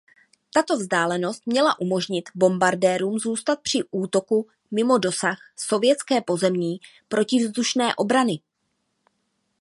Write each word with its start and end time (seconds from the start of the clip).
Tato 0.53 0.77
vzdálenost 0.77 1.41
měla 1.45 1.79
umožnit 1.79 2.29
bombardérům 2.35 3.19
zůstat 3.19 3.61
při 3.61 3.79
útoku 3.91 4.47
mimo 4.71 4.97
dosah 4.97 5.37
sovětské 5.55 6.21
pozemní 6.21 6.79
protivzdušné 7.07 7.95
obrany. 7.95 8.39